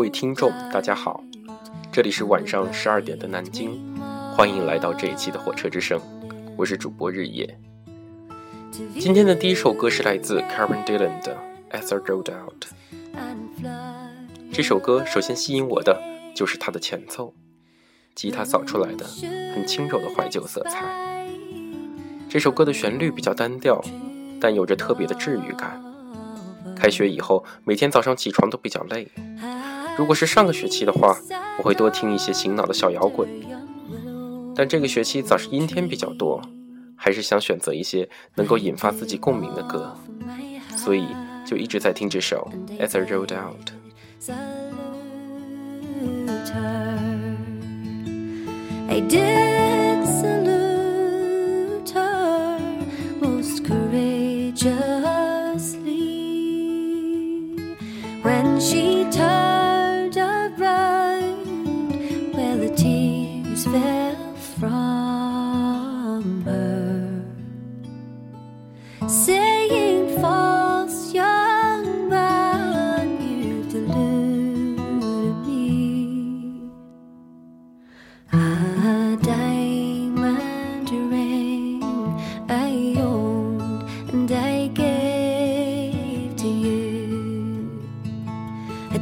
[0.00, 1.22] 各位听众，大家好，
[1.92, 3.78] 这里是晚上十二点的南京，
[4.34, 6.00] 欢迎来到这一期的火车之声，
[6.56, 7.60] 我是主播日夜。
[8.98, 11.36] 今天的第一首歌是来自 Karen Dillon 的
[11.78, 12.64] 《As I Rode Out》。
[14.50, 16.00] 这首歌首先吸引我的
[16.34, 17.34] 就是它的前奏，
[18.14, 19.04] 吉他扫出来的
[19.54, 21.28] 很轻柔的怀旧色彩。
[22.26, 23.84] 这首歌的旋律比较单调，
[24.40, 25.78] 但有着特别的治愈感。
[26.74, 29.06] 开学以后，每天早上起床都比较累。
[29.98, 31.16] 如果是上个学期的话，
[31.58, 33.28] 我会多听一些醒脑的小摇滚。
[34.54, 36.40] 但这个学期早是阴天比较多，
[36.96, 39.96] 还是想选择一些能够引发自己共鸣的歌，
[40.76, 41.06] 所以
[41.46, 43.70] 就一直在听这首《As I Rode Out》。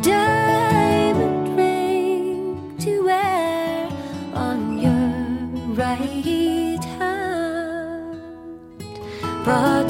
[0.00, 3.88] diamond ring to wear
[4.34, 5.08] on your
[5.74, 8.22] right hand.
[9.44, 9.88] Brought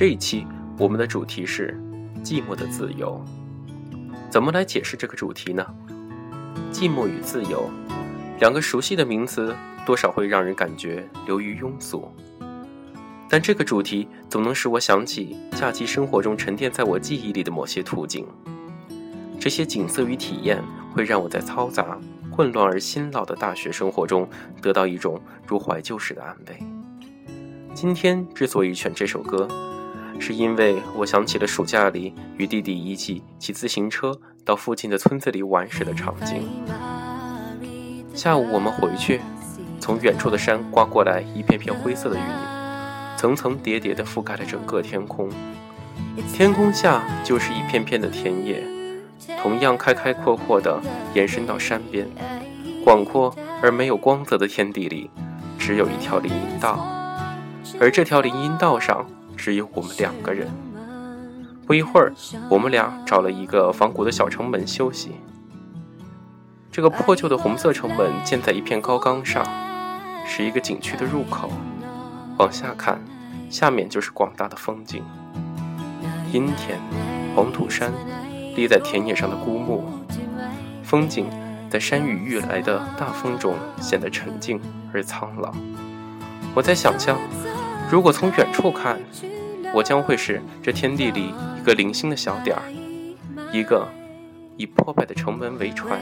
[0.00, 0.46] 这一期
[0.78, 1.78] 我们的主题是
[2.24, 3.22] 寂寞的自由。
[4.30, 5.62] 怎么来解释这个主题呢？
[6.72, 7.68] 寂寞与自由，
[8.38, 12.10] 两个熟悉的名词，多少会让人感觉流于庸俗。
[13.28, 18.26] 但这个主题总能使我想起假期生活中沉淀在我记忆里的某些图景。
[19.38, 21.98] 这些景色与体验会让我在嘈杂、
[22.30, 24.26] 混乱而辛劳的大学生活中
[24.62, 26.58] 得到一种如怀旧时的安慰。
[27.74, 29.46] 今天之所以选这首歌。
[30.20, 34.14] 是因为我想起了暑假里与弟弟一起骑自行车
[34.44, 36.46] 到附近的村子里玩时的场景。
[38.14, 39.20] 下午我们回去，
[39.80, 42.22] 从远处的山刮过来一片片灰色的云，
[43.16, 45.30] 层层叠叠地覆盖了整个天空。
[46.34, 48.62] 天空下就是一片片的田野，
[49.42, 50.78] 同样开开阔阔地
[51.14, 52.06] 延伸到山边。
[52.84, 55.10] 广阔而没有光泽的天地里，
[55.58, 56.86] 只有一条林荫道，
[57.80, 59.06] 而这条林荫道上。
[59.40, 60.46] 只有我们两个人。
[61.66, 62.12] 不一会儿，
[62.50, 65.12] 我们俩找了一个仿古的小城门休息。
[66.70, 69.42] 这个破旧的红色城门建在一片高岗上，
[70.26, 71.50] 是一个景区的入口。
[72.36, 73.00] 往下看，
[73.48, 75.02] 下面就是广大的风景：
[76.32, 76.78] 阴天、
[77.34, 77.90] 黄土山、
[78.54, 79.88] 立在田野上的孤木。
[80.82, 81.26] 风景
[81.70, 84.60] 在山雨欲来的大风中显得沉静
[84.92, 85.54] 而苍老。
[86.54, 87.16] 我在想象。
[87.90, 89.00] 如果从远处看，
[89.74, 92.62] 我将会是这天地里一个零星的小点儿，
[93.52, 93.88] 一个
[94.56, 95.98] 以破败的城门为船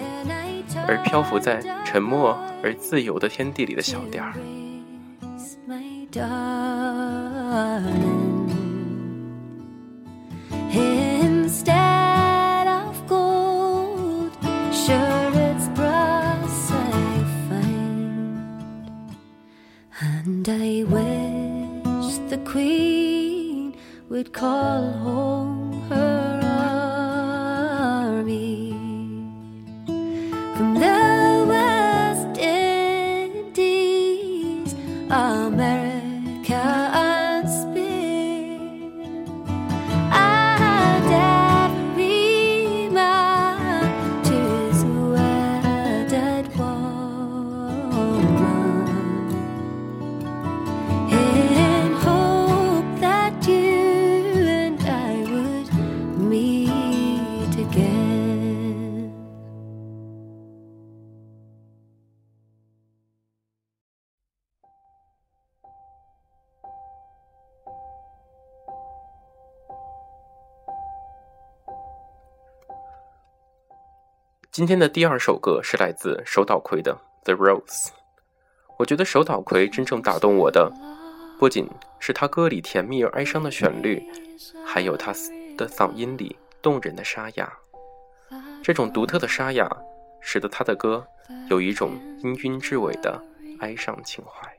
[0.87, 4.35] 而漂浮在沉默而自由的天地里的小点儿。
[74.59, 77.63] 今天的第二首歌是来自手岛葵的《The Rose》。
[78.77, 80.69] 我觉得手岛葵真正打动我的，
[81.39, 81.71] 不仅
[82.01, 84.05] 是他歌里甜蜜而哀伤的旋律，
[84.67, 85.13] 还有他
[85.57, 87.53] 的嗓音里动人的沙哑。
[88.61, 89.71] 这种独特的沙哑，
[90.21, 91.07] 使得他的歌
[91.49, 93.23] 有一种氤氲至尾的
[93.61, 94.53] 哀伤情怀。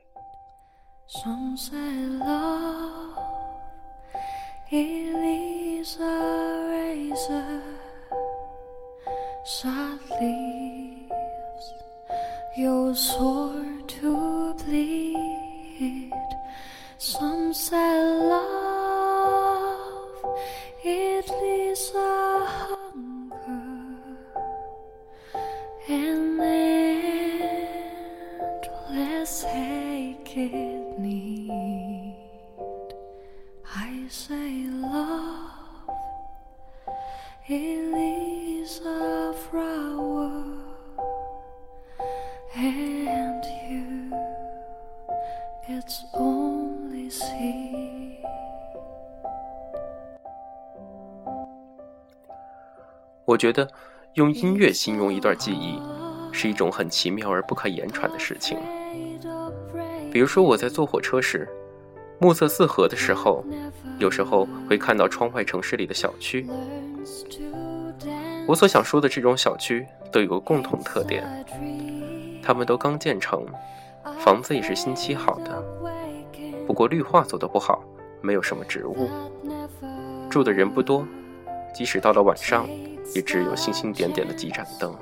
[12.55, 16.11] Your sword to bleed.
[16.99, 17.88] Some say
[45.69, 48.17] it's only sea.
[53.25, 53.69] 我觉得
[54.15, 55.79] 用音乐形容一段记忆
[56.31, 58.57] 是一种很奇妙而不可言传的事情。
[60.11, 61.47] 比如说我在坐火车时
[62.19, 63.45] 暮色四合的时候
[63.99, 66.47] 有时候会看到窗外城市里的小区。
[68.47, 71.23] 我所想说的这种小区都有个共同特点
[72.41, 73.45] 他们都刚建成，
[74.19, 75.63] 房子也是新砌好的，
[76.65, 77.83] 不过绿化做得不好，
[78.21, 79.09] 没有什么植物，
[80.29, 81.05] 住的人不多，
[81.73, 82.67] 即使到了晚上，
[83.15, 84.95] 也只有星星点点的几盏灯，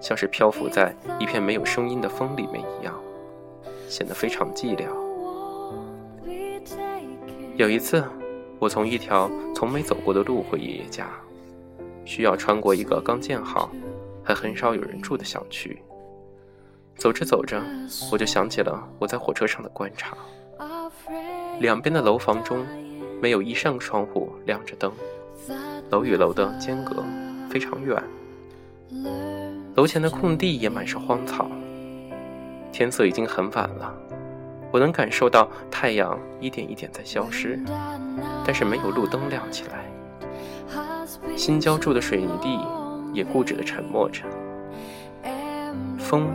[0.00, 2.94] 像是漂浮在一片没有声音的风里面一样，
[3.88, 4.86] 显得非常寂寥。
[7.56, 8.02] 有一次，
[8.58, 11.06] 我从一条从没走过的路回爷爷家，
[12.04, 13.70] 需要穿过一个刚建好，
[14.24, 15.82] 还很少有人住的小区。
[16.96, 17.60] 走着走着，
[18.12, 20.16] 我就想起了我在火车上的观察。
[21.58, 22.64] 两边的楼房中，
[23.20, 24.92] 没有一扇窗户亮着灯，
[25.90, 27.04] 楼与楼的间隔
[27.50, 28.02] 非常远。
[29.74, 31.50] 楼前的空地也满是荒草。
[32.70, 33.94] 天色已经很晚了，
[34.70, 37.58] 我能感受到太阳一点一点在消失，
[38.44, 39.84] 但是没有路灯亮起来。
[41.36, 42.58] 新浇筑的水泥地
[43.12, 44.22] 也固执地沉默着。
[45.98, 46.28] 风。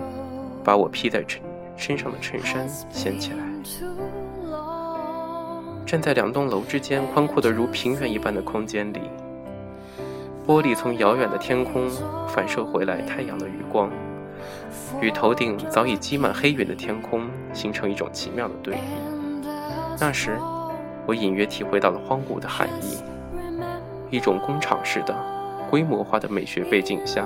[0.68, 1.42] 把我披在身
[1.78, 3.38] 身上的衬衫掀起来，
[5.86, 9.00] 站在两栋楼之间宽阔的如平原一般的空间里，
[10.46, 11.90] 玻璃从遥远的天空
[12.28, 13.90] 反射回来太阳的余光，
[15.00, 18.82] 与头顶早已积满黑云的天空形成一种奇妙的对比。
[20.02, 20.38] 那时，
[21.06, 22.98] 我隐约体会到了荒芜的含义，
[24.10, 25.16] 一种工厂式的、
[25.70, 27.26] 规模化的美学背景下。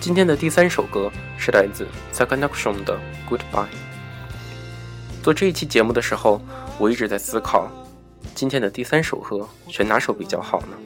[0.00, 2.96] 今天的第三首歌是来自 s a k a n a k s h o n 的
[3.28, 3.64] 《Goodbye》。
[5.24, 6.40] 做这一期节目的时候，
[6.78, 7.68] 我一直在思考，
[8.32, 10.78] 今天的第三首歌选哪首比较好呢？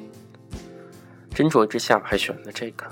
[1.35, 2.87] 斟酌之下，还选了这个，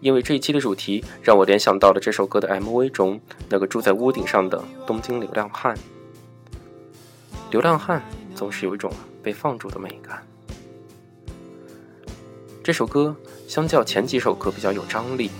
[0.00, 5.76] 因为这一期的主题让我联想到了这首歌的 MV 中那个住在屋顶上的东京流浪汉。
[7.50, 8.00] 流浪汉
[8.36, 10.24] 总是有一种被放逐的美感。
[12.66, 13.14] 这首歌
[13.46, 15.30] 相较前几首歌比较有张力。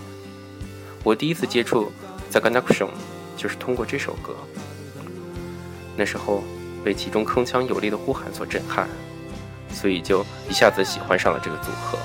[1.02, 1.90] 我第一次接触
[2.30, 2.86] The Connection
[3.36, 4.36] 就是通过这首歌，
[5.96, 6.44] 那时候
[6.84, 8.88] 被其中铿锵有力的呼喊所震撼，
[9.72, 11.98] 所以就一下子喜欢上了这个组合。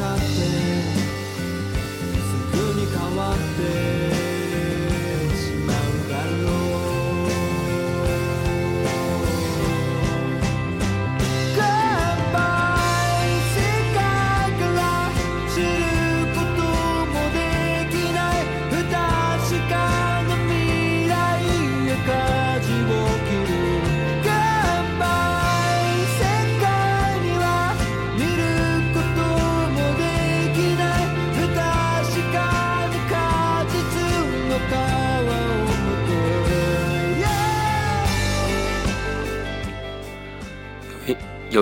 [0.00, 0.32] たってす
[2.56, 3.89] ぐに変わって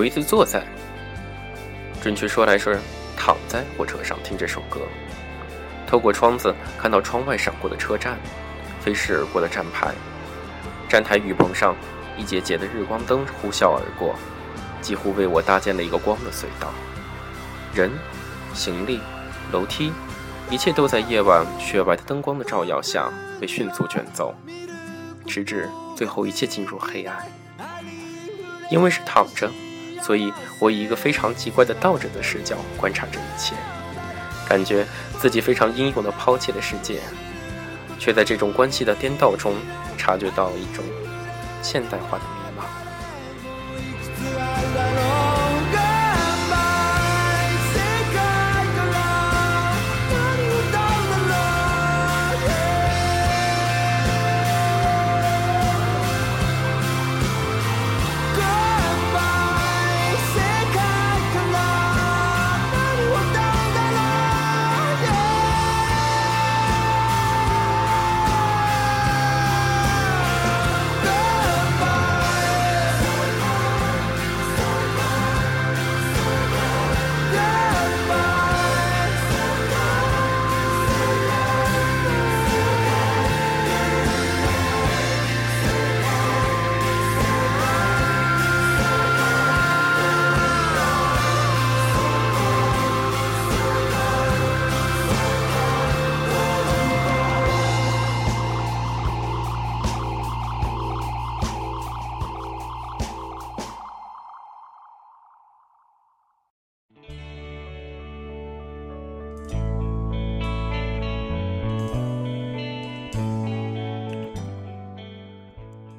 [0.08, 0.62] 一次坐在，
[2.02, 2.80] 准确说来是
[3.14, 4.80] 躺在火车上听这首歌，
[5.86, 8.16] 透过窗子看到窗外闪过的车站，
[8.80, 9.92] 飞逝而过的站牌，
[10.88, 11.76] 站台雨棚上
[12.16, 14.14] 一节节的日光灯呼啸而过，
[14.80, 16.72] 几乎为我搭建了一个光的隧道。
[17.74, 17.90] 人、
[18.54, 19.00] 行李、
[19.52, 19.92] 楼梯，
[20.48, 24.34] 一切都在夜晚雪白的灯光的照耀下被迅速卷走，
[25.26, 27.14] 直至最后一切进入黑暗。
[28.70, 29.50] 因为是躺着，
[30.00, 33.54] 所以我以一个非常奇怪的道者的视角观察这一切，
[34.48, 34.86] 感觉
[35.18, 37.00] 自己非常英勇的抛弃了世界，
[37.98, 39.54] 却在这种关系的颠倒中
[39.96, 40.84] 察觉到一种
[41.62, 42.24] 现代化的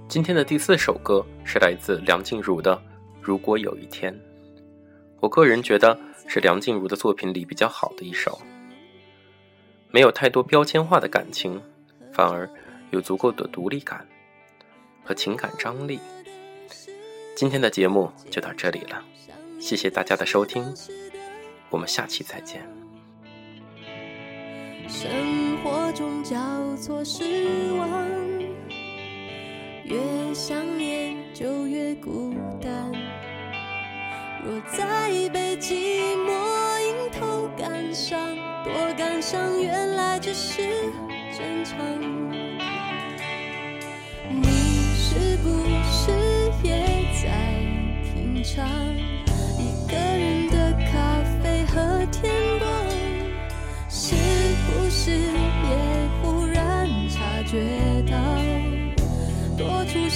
[0.10, 2.76] 今天的第四首歌是来自梁静茹的
[3.22, 4.12] 《如果有一天》，
[5.20, 5.96] 我个人觉得
[6.28, 8.42] 是梁静茹的作品里比较好的一首，
[9.92, 11.62] 没有太多标签化的感情，
[12.12, 12.50] 反而
[12.90, 14.04] 有足够的独立感
[15.04, 16.00] 和情感张力。
[17.36, 19.00] 今天的节目就到这里了，
[19.60, 20.66] 谢谢大家的收听，
[21.70, 22.68] 我们下期再见。
[24.88, 25.08] 生
[25.64, 26.36] 活中交
[26.78, 27.24] 错失
[27.78, 28.10] 望，
[29.90, 32.32] 越想念就越孤
[32.62, 32.92] 单。
[34.46, 36.30] 若再被寂寞
[36.80, 40.62] 迎头赶上，多感伤，原来只是
[41.36, 41.80] 正常。
[44.30, 44.46] 你
[44.96, 45.50] 是不
[45.90, 46.12] 是
[46.64, 46.70] 也
[47.24, 47.28] 在
[48.04, 48.68] 品尝
[49.58, 52.70] 一个人的咖啡和天光？
[53.90, 54.16] 是
[54.68, 55.39] 不是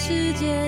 [0.06, 0.63] 世界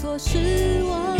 [0.00, 1.19] 错，是我。